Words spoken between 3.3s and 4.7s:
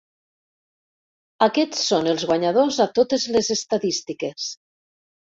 les estadístiques.